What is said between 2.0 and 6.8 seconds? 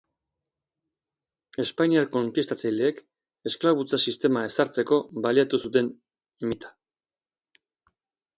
konkistatzaileek esklabotza sistema ezartzeko baliatu zuten mita.